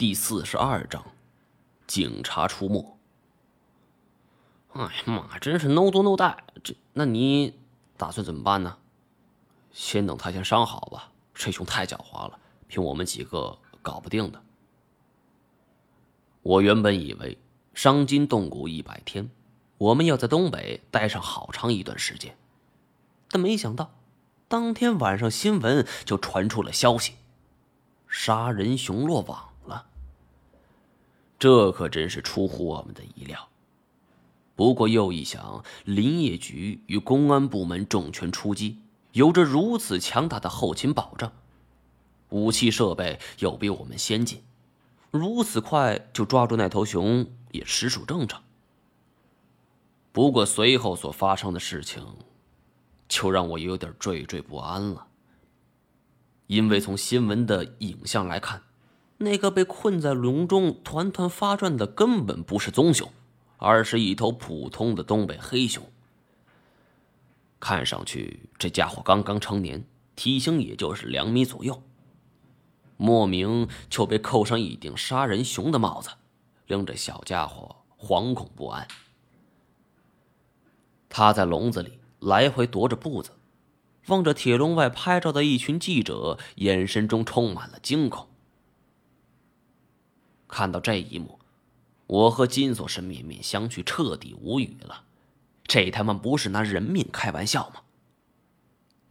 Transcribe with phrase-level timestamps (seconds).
[0.00, 1.04] 第四十二章，
[1.86, 2.96] 警察出没。
[4.72, 6.38] 哎呀妈，真是 no do no die！
[6.64, 7.58] 这，那你
[7.98, 8.78] 打算怎么办呢？
[9.72, 11.12] 先等他先伤好吧。
[11.34, 14.42] 这熊太狡猾了，凭我们几个搞不定的。
[16.40, 17.36] 我原本以为
[17.74, 19.30] 伤筋动骨一百天，
[19.76, 22.38] 我们要在东北待上好长一段时间，
[23.28, 23.92] 但没想到，
[24.48, 27.16] 当天晚上新闻就传出了消息：
[28.08, 29.49] 杀人熊落网。
[31.40, 33.48] 这可真是出乎我们的意料。
[34.54, 38.78] 不过又一想，林业局与公安部门重拳出击，
[39.12, 41.32] 有着如此强大的后勤保障，
[42.28, 44.42] 武器设备又比我们先进，
[45.10, 48.42] 如此快就抓住那头熊也实属正常。
[50.12, 52.04] 不过随后所发生的事情，
[53.08, 55.06] 就让我有点惴惴不安了。
[56.48, 58.62] 因为从新闻的影像来看，
[59.20, 63.10] 那个被困在笼中团团发转的根本不是棕熊。
[63.62, 65.84] 而是一头普通的东北黑熊。
[67.60, 69.84] 看上去这家伙刚刚成年，
[70.16, 71.82] 体型也就是两米左右。
[72.96, 76.08] 莫名就被扣上一顶杀人熊的帽子，
[76.68, 78.88] 令这小家伙惶恐不安。
[81.10, 83.32] 他在笼子里来回踱着步子，
[84.06, 88.26] 望着铁笼外拍照的一群记者，眼神中充满了惊恐。
[90.50, 91.38] 看到这一幕。
[92.06, 95.04] 我和金锁是面面相觑，彻底无语了。
[95.64, 97.82] 这他妈不是拿人命开玩笑吗？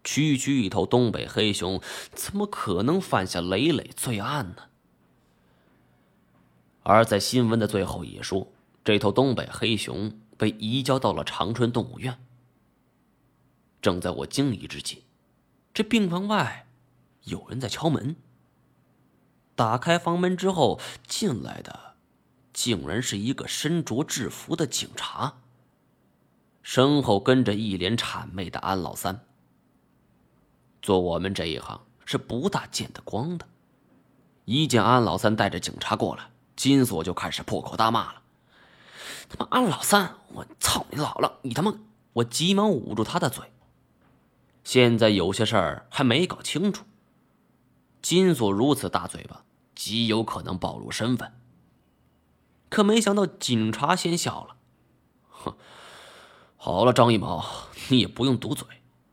[0.04, 1.82] 区区一头东北黑熊，
[2.14, 4.64] 怎么可能犯下累累罪案呢？
[6.84, 8.52] 而在新闻的最后也说，
[8.84, 12.18] 这头东北黑熊被移交到了长春动物园。
[13.82, 15.04] 正在我惊疑之际，
[15.74, 16.68] 这病房外
[17.24, 18.16] 有人在敲门。
[19.60, 21.96] 打开房门之后，进来的。
[22.54, 25.34] 竟然是一个身着制服的警察，
[26.64, 29.26] 身后跟着一脸谄媚的安老三。
[30.82, 33.46] 做我们这一行是不大见得光的，
[34.46, 38.22] 一见安老三带着警察过来，金锁就开始破口大骂了
[39.28, 41.34] ：“他妈安老三，我操你姥姥！
[41.42, 41.74] 你他妈！”
[42.14, 43.52] 我急忙捂住他的嘴。
[44.64, 46.86] 现在有些事儿还没搞清楚，
[48.02, 49.44] 金锁如此大嘴巴，
[49.80, 51.32] 极有可能暴露身份。
[52.68, 54.58] 可没想到，警察先笑了。
[55.30, 55.56] 哼，
[56.58, 57.46] 好了，张一毛，
[57.88, 58.68] 你也不用堵嘴，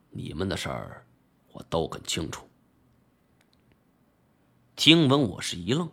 [0.09, 1.07] 你们的事儿
[1.53, 2.49] 我都很清楚。
[4.75, 5.89] 听闻我是一愣，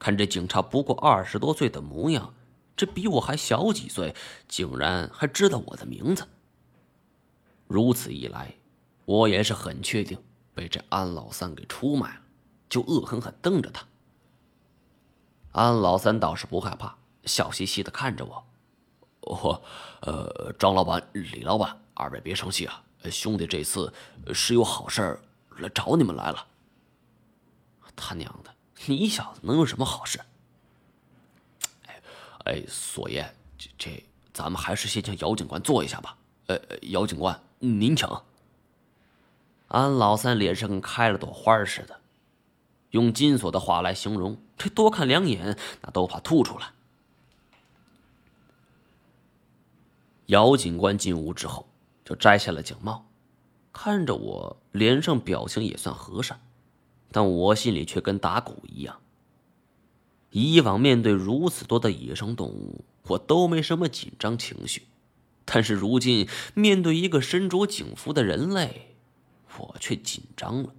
[0.00, 2.34] 看这警察不过二十多岁的模样，
[2.76, 4.16] 这比我还小几岁，
[4.48, 6.26] 竟然还知道我的名字。
[7.68, 8.56] 如此一来，
[9.04, 10.18] 我也是很确定
[10.52, 12.20] 被这安老三给出卖了，
[12.68, 13.86] 就恶狠狠瞪着他。
[15.52, 18.46] 安老三倒是不害怕，笑嘻嘻的看着我。
[19.20, 19.62] 我，
[20.02, 23.92] 呃，张老板、李老板，二位别生气啊，兄弟这次
[24.32, 25.18] 是有好事
[25.58, 26.46] 来找你们来了。
[27.96, 28.54] 他娘的，
[28.84, 30.20] 你小子能有什么好事？
[31.86, 32.02] 哎，
[32.44, 34.04] 哎，索爷，这这，
[34.34, 36.16] 咱们还是先请姚警官坐一下吧。
[36.48, 38.06] 呃，姚警官，您请。
[39.68, 42.00] 安老三脸上跟开了朵花似的。
[42.90, 46.72] 用金锁的话来形容，这多看两眼，那都怕吐出来。
[50.26, 51.68] 姚警官进屋之后，
[52.04, 53.06] 就摘下了警帽，
[53.72, 56.40] 看着我，脸上表情也算和善，
[57.12, 59.00] 但我心里却跟打鼓一样。
[60.30, 64.82] 以往面对如此多的野生动物，我都没什么紧张情绪，
[65.44, 68.96] 但是如今面对一个身着警服的人类，
[69.58, 70.74] 我却紧张了。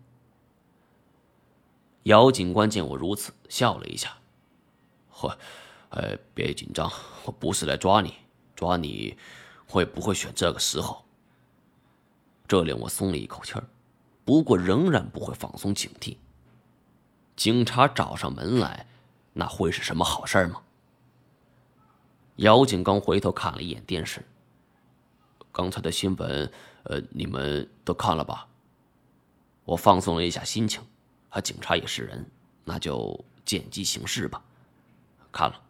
[2.07, 4.17] 姚警官见我如此，笑了一下
[5.13, 5.35] ：“嚯，
[5.89, 6.89] 呃，别紧张，
[7.25, 8.13] 我不是来抓你，
[8.55, 9.17] 抓你，
[9.71, 11.03] 我也不会选这个时候。”
[12.47, 13.67] 这令我松了一口气儿，
[14.23, 16.15] 不过仍然不会放松警惕。
[17.35, 18.87] 警察找上门来，
[19.33, 20.61] 那会是什么好事吗？
[22.37, 24.25] 姚警官回头看了一眼电视，
[25.51, 26.49] 刚才的新闻，
[26.83, 28.47] 呃，你们都看了吧？
[29.65, 30.81] 我放松了一下心情。
[31.29, 32.25] 啊，警察也是人，
[32.63, 34.43] 那就见机行事吧。
[35.31, 35.61] 看了，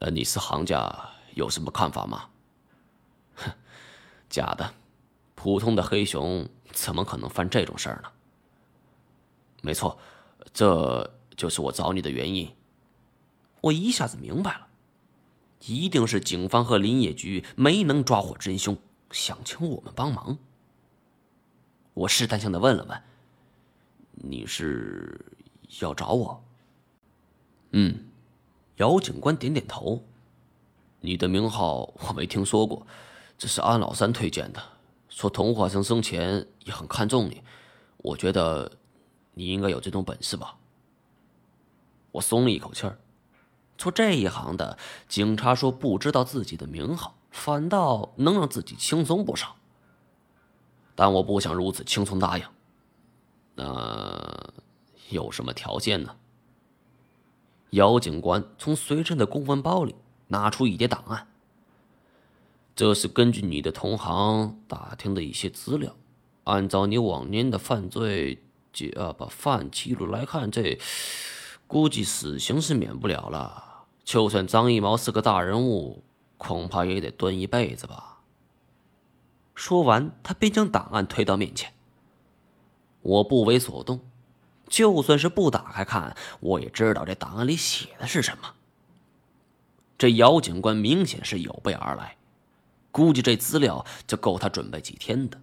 [0.00, 2.28] 呃，你是行家，有什么看法吗？
[3.36, 3.52] 哼，
[4.28, 4.74] 假的，
[5.34, 8.10] 普通的黑熊怎么可能犯这种事儿呢？
[9.62, 9.98] 没错，
[10.52, 12.54] 这就是我找你的原因。
[13.60, 14.66] 我一下子明白了，
[15.60, 18.76] 一定是警方和林业局没能抓获真凶，
[19.10, 20.38] 想请我们帮忙。
[21.92, 23.02] 我试探性的问了问。
[24.16, 25.20] 你是
[25.80, 26.44] 要找我？
[27.72, 28.06] 嗯，
[28.76, 30.02] 姚警官点点头。
[31.00, 32.86] 你的名号我没听说过，
[33.36, 34.62] 这是安老三推荐的，
[35.08, 37.42] 说童话生生前也很看重你，
[37.98, 38.72] 我觉得
[39.34, 40.56] 你应该有这种本事吧。
[42.12, 42.96] 我松了一口气儿，
[43.76, 44.78] 做这一行的，
[45.08, 49.56] 警察说不知道自己的名号，反倒能让自己轻松不少。
[50.94, 52.44] 但我不想如此轻松答应。
[53.54, 54.52] 那
[55.10, 56.16] 有什么条件呢？
[57.70, 59.94] 姚警官从随身的公文包里。
[60.28, 61.28] 拿出一叠档案，
[62.74, 65.94] 这是根据你的同行打听的一些资料，
[66.44, 68.42] 按照你往年的犯罪
[68.72, 70.80] 记啊不犯记录来看，这
[71.66, 73.84] 估计死刑是免不了了。
[74.02, 76.02] 就算张一毛是个大人物，
[76.38, 78.22] 恐怕也得蹲一辈子吧。
[79.54, 81.72] 说完，他便将档案推到面前。
[83.04, 84.00] 我不为所动，
[84.66, 88.54] 就算是不打开看，我也知道这档案里写的是什么。
[89.98, 92.16] 这姚警官明显是有备而来，
[92.90, 95.38] 估计这资料就够他准备几天的。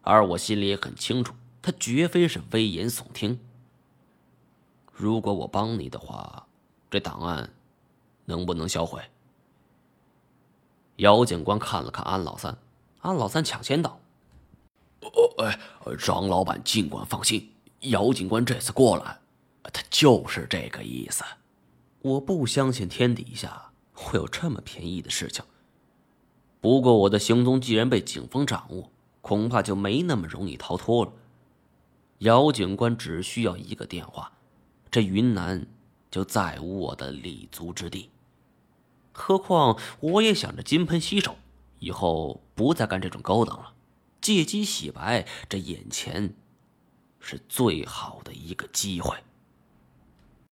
[0.00, 3.38] 而我心里也很清楚，他绝非是危言耸听。
[4.92, 6.46] 如果我帮你的话，
[6.90, 7.50] 这档案
[8.24, 9.02] 能不能销毁？
[10.96, 12.56] 姚警官看了看安老三，
[13.00, 13.98] 安老三抢先道
[15.14, 15.58] ：“哦，哎，
[15.98, 17.50] 张老板尽管放心，
[17.80, 19.18] 姚警官这次过来，
[19.72, 21.24] 他就是这个意思。”
[22.02, 25.42] 我不相信天底下会有这么便宜的事情。
[26.60, 28.90] 不过我的行踪既然被警方掌握，
[29.22, 31.12] 恐怕就没那么容易逃脱了。
[32.18, 34.32] 姚警官只需要一个电话，
[34.90, 35.66] 这云南
[36.10, 38.10] 就再无我的立足之地。
[39.12, 41.36] 何况我也想着金盆洗手，
[41.78, 43.72] 以后不再干这种勾当了，
[44.24, 45.26] 借机洗白。
[45.50, 46.32] 这眼前
[47.20, 49.18] 是最好的一个机会。